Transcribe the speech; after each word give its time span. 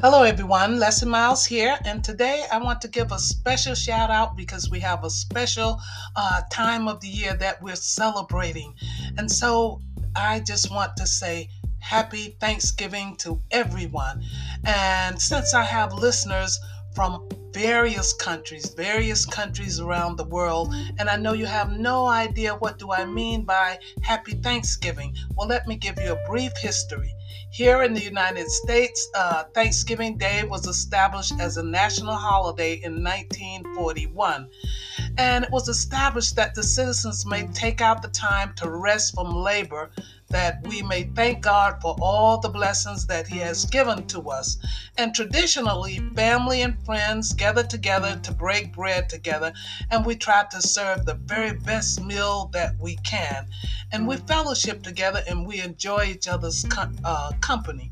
Hello, 0.00 0.22
everyone. 0.22 0.78
Lessie 0.78 1.08
Myles 1.08 1.44
here, 1.44 1.76
and 1.84 2.04
today 2.04 2.44
I 2.52 2.58
want 2.58 2.80
to 2.82 2.88
give 2.88 3.10
a 3.10 3.18
special 3.18 3.74
shout 3.74 4.10
out 4.10 4.36
because 4.36 4.70
we 4.70 4.78
have 4.78 5.02
a 5.02 5.10
special 5.10 5.80
uh, 6.14 6.42
time 6.52 6.86
of 6.86 7.00
the 7.00 7.08
year 7.08 7.34
that 7.34 7.60
we're 7.60 7.74
celebrating. 7.74 8.74
And 9.16 9.28
so 9.28 9.82
I 10.14 10.38
just 10.38 10.70
want 10.70 10.96
to 10.98 11.06
say 11.06 11.48
happy 11.80 12.36
Thanksgiving 12.38 13.16
to 13.16 13.42
everyone. 13.50 14.22
And 14.64 15.20
since 15.20 15.52
I 15.52 15.64
have 15.64 15.92
listeners 15.92 16.56
from 16.94 17.28
various 17.58 18.12
countries, 18.12 18.72
various 18.76 19.26
countries 19.26 19.80
around 19.80 20.16
the 20.16 20.22
world, 20.22 20.72
and 21.00 21.10
I 21.10 21.16
know 21.16 21.32
you 21.32 21.46
have 21.46 21.72
no 21.72 22.06
idea 22.06 22.54
what 22.54 22.78
do 22.78 22.92
I 22.92 23.04
mean 23.04 23.42
by 23.42 23.80
happy 24.00 24.34
Thanksgiving. 24.34 25.12
Well, 25.36 25.48
let 25.48 25.66
me 25.66 25.74
give 25.74 25.98
you 25.98 26.12
a 26.12 26.28
brief 26.28 26.52
history. 26.60 27.12
Here 27.50 27.82
in 27.82 27.94
the 27.94 28.02
United 28.02 28.48
States, 28.48 29.08
uh, 29.12 29.42
Thanksgiving 29.54 30.16
Day 30.18 30.44
was 30.44 30.68
established 30.68 31.32
as 31.40 31.56
a 31.56 31.62
national 31.64 32.14
holiday 32.14 32.74
in 32.74 33.02
1941. 33.02 34.48
And 35.16 35.44
it 35.44 35.50
was 35.50 35.68
established 35.68 36.36
that 36.36 36.54
the 36.54 36.62
citizens 36.62 37.26
may 37.26 37.48
take 37.48 37.80
out 37.80 38.02
the 38.02 38.08
time 38.08 38.52
to 38.58 38.70
rest 38.70 39.14
from 39.14 39.34
labor 39.34 39.90
that 40.30 40.66
we 40.66 40.82
may 40.82 41.04
thank 41.14 41.42
God 41.42 41.80
for 41.80 41.96
all 42.00 42.38
the 42.38 42.48
blessings 42.48 43.06
that 43.06 43.26
He 43.26 43.38
has 43.38 43.64
given 43.64 44.06
to 44.08 44.30
us. 44.30 44.58
And 44.98 45.14
traditionally, 45.14 46.00
family 46.14 46.62
and 46.62 46.76
friends 46.84 47.32
gather 47.32 47.62
together 47.62 48.20
to 48.22 48.32
break 48.32 48.74
bread 48.74 49.08
together, 49.08 49.52
and 49.90 50.04
we 50.04 50.16
try 50.16 50.44
to 50.50 50.60
serve 50.60 51.06
the 51.06 51.14
very 51.14 51.52
best 51.52 52.02
meal 52.02 52.50
that 52.52 52.74
we 52.78 52.96
can. 52.96 53.46
And 53.92 54.06
we 54.06 54.16
fellowship 54.16 54.82
together 54.82 55.22
and 55.26 55.46
we 55.46 55.60
enjoy 55.60 56.04
each 56.04 56.28
other's 56.28 56.64
uh, 57.04 57.32
company. 57.40 57.90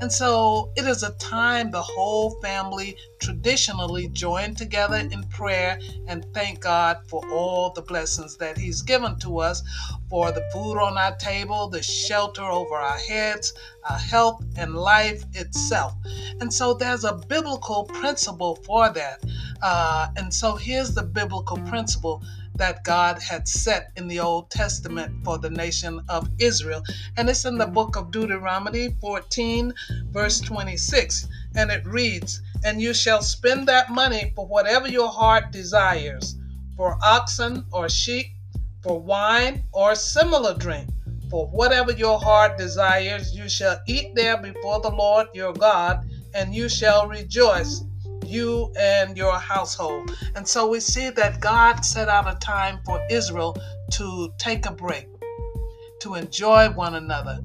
And 0.00 0.12
so 0.12 0.72
it 0.76 0.86
is 0.86 1.02
a 1.02 1.12
time 1.12 1.70
the 1.70 1.82
whole 1.82 2.30
family 2.42 2.96
traditionally 3.26 4.06
join 4.10 4.54
together 4.54 4.98
in 4.98 5.20
prayer 5.24 5.80
and 6.06 6.24
thank 6.32 6.60
God 6.60 6.98
for 7.08 7.20
all 7.32 7.70
the 7.70 7.82
blessings 7.82 8.36
that 8.36 8.56
He's 8.56 8.82
given 8.82 9.18
to 9.18 9.38
us 9.40 9.64
for 10.08 10.30
the 10.30 10.48
food 10.52 10.78
on 10.78 10.96
our 10.96 11.16
table, 11.16 11.68
the 11.68 11.82
shelter 11.82 12.44
over 12.44 12.76
our 12.76 12.98
heads, 12.98 13.52
our 13.90 13.98
health, 13.98 14.44
and 14.56 14.76
life 14.76 15.24
itself. 15.32 15.94
And 16.40 16.54
so 16.54 16.72
there's 16.72 17.02
a 17.02 17.14
biblical 17.14 17.82
principle 17.84 18.60
for 18.64 18.90
that. 18.90 19.24
Uh, 19.60 20.06
and 20.16 20.32
so 20.32 20.54
here's 20.54 20.94
the 20.94 21.02
biblical 21.02 21.56
principle 21.58 22.22
that 22.54 22.84
God 22.84 23.20
had 23.20 23.48
set 23.48 23.90
in 23.96 24.08
the 24.08 24.20
Old 24.20 24.50
Testament 24.50 25.24
for 25.24 25.38
the 25.38 25.50
nation 25.50 26.00
of 26.08 26.28
Israel. 26.38 26.82
And 27.16 27.28
it's 27.28 27.44
in 27.44 27.58
the 27.58 27.66
book 27.66 27.96
of 27.96 28.10
Deuteronomy 28.10 28.96
14, 29.00 29.74
verse 30.10 30.40
26. 30.40 31.28
And 31.56 31.70
it 31.70 31.84
reads, 31.86 32.40
And 32.66 32.82
you 32.82 32.92
shall 32.92 33.22
spend 33.22 33.68
that 33.68 33.90
money 33.90 34.32
for 34.34 34.44
whatever 34.44 34.88
your 34.88 35.08
heart 35.08 35.52
desires, 35.52 36.34
for 36.76 36.98
oxen 37.00 37.64
or 37.72 37.88
sheep, 37.88 38.26
for 38.82 39.00
wine 39.00 39.62
or 39.70 39.94
similar 39.94 40.52
drink. 40.52 40.88
For 41.30 41.46
whatever 41.46 41.92
your 41.92 42.18
heart 42.18 42.58
desires, 42.58 43.32
you 43.32 43.48
shall 43.48 43.80
eat 43.86 44.16
there 44.16 44.36
before 44.36 44.80
the 44.80 44.90
Lord 44.90 45.28
your 45.32 45.52
God, 45.52 46.08
and 46.34 46.52
you 46.52 46.68
shall 46.68 47.06
rejoice 47.06 47.84
you 48.24 48.72
and 48.76 49.16
your 49.16 49.38
household. 49.38 50.10
And 50.34 50.46
so 50.46 50.66
we 50.68 50.80
see 50.80 51.10
that 51.10 51.40
God 51.40 51.84
set 51.84 52.08
out 52.08 52.28
a 52.28 52.36
time 52.40 52.80
for 52.84 53.00
Israel 53.08 53.56
to 53.92 54.34
take 54.38 54.66
a 54.66 54.72
break, 54.72 55.06
to 56.00 56.14
enjoy 56.14 56.70
one 56.70 56.96
another, 56.96 57.38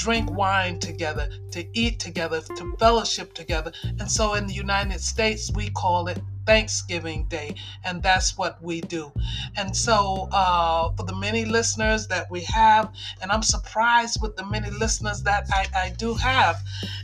drink 0.00 0.30
wine 0.30 0.78
together, 0.78 1.28
to 1.50 1.64
eat 1.78 2.00
together, 2.00 2.40
to 2.40 2.76
fellowship 2.78 3.34
together. 3.34 3.70
And 3.98 4.10
so 4.10 4.34
in 4.34 4.46
the 4.46 4.54
United 4.54 5.00
States, 5.00 5.50
we 5.54 5.68
call 5.70 6.08
it 6.08 6.18
Thanksgiving 6.46 7.26
Day, 7.28 7.54
and 7.84 8.02
that's 8.02 8.38
what 8.38 8.62
we 8.62 8.80
do. 8.80 9.12
And 9.56 9.76
so, 9.76 10.28
uh, 10.32 10.90
for 10.96 11.04
the 11.04 11.14
many 11.14 11.44
listeners 11.44 12.06
that 12.08 12.30
we 12.30 12.40
have, 12.44 12.92
and 13.20 13.30
I'm 13.30 13.42
surprised 13.42 14.22
with 14.22 14.36
the 14.36 14.46
many 14.46 14.70
listeners 14.70 15.22
that 15.24 15.44
I, 15.52 15.66
I 15.74 15.90
do 15.90 16.14
have, 16.14 16.56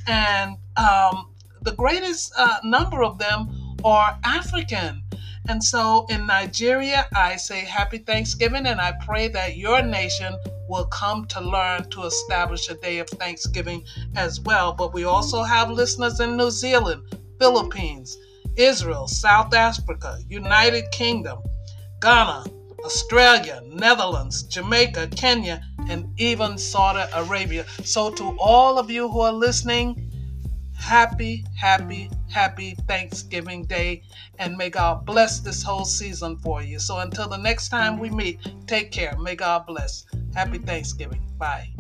and 0.07 0.57
um, 0.77 1.29
the 1.63 1.73
greatest 1.73 2.33
uh, 2.37 2.59
number 2.65 3.05
of 3.05 3.19
them 3.19 3.77
are 3.85 4.19
African. 4.25 5.03
And 5.49 5.63
so 5.63 6.07
in 6.09 6.27
Nigeria, 6.27 7.07
I 7.15 7.37
say 7.37 7.61
happy 7.61 7.99
Thanksgiving, 7.99 8.67
and 8.67 8.81
I 8.81 8.95
pray 9.05 9.29
that 9.29 9.57
your 9.57 9.83
nation 9.83 10.35
will 10.69 10.87
come 10.87 11.27
to 11.27 11.41
learn 11.41 11.89
to 11.91 12.05
establish 12.05 12.69
a 12.69 12.75
day 12.75 12.99
of 12.99 13.09
Thanksgiving 13.09 13.85
as 14.15 14.41
well. 14.41 14.73
But 14.73 14.95
we 14.95 15.05
also 15.05 15.43
have 15.43 15.71
listeners 15.71 16.21
in 16.21 16.37
New 16.37 16.51
Zealand, 16.51 17.03
Philippines, 17.39 18.17
Israel, 18.57 19.07
South 19.09 19.55
Africa, 19.55 20.19
United 20.29 20.91
Kingdom, 20.91 21.43
Ghana, 22.01 22.45
Australia, 22.85 23.63
Netherlands, 23.67 24.45
Jamaica, 24.45 25.09
Kenya, 25.09 25.63
and 25.89 26.09
even 26.19 26.57
Saudi 26.57 27.05
Arabia. 27.15 27.65
So, 27.85 28.11
to 28.11 28.37
all 28.39 28.79
of 28.79 28.91
you 28.91 29.09
who 29.09 29.21
are 29.21 29.33
listening, 29.33 30.07
happy, 30.77 31.45
happy, 31.59 32.11
happy 32.31 32.77
Thanksgiving 32.87 33.65
Day, 33.65 34.03
and 34.39 34.57
may 34.57 34.71
God 34.71 35.05
bless 35.05 35.41
this 35.41 35.63
whole 35.63 35.85
season 35.85 36.39
for 36.39 36.63
you. 36.63 36.79
So 36.79 36.99
until 36.99 37.29
the 37.29 37.39
next 37.39 37.69
time 37.71 37.99
we 37.99 38.11
meet, 38.11 38.39
take 38.67 38.93
care. 38.93 39.17
May 39.19 39.35
God 39.35 39.67
bless. 39.67 40.05
Happy 40.37 40.59
Thanksgiving. 40.59 41.23
Bye. 41.39 41.76